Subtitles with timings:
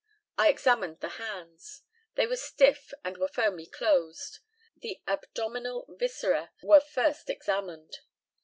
[0.35, 1.83] I examined the hands.
[2.15, 4.39] They were stiff, and were firmly closed.
[4.77, 7.99] The abdominal viscera were first examined.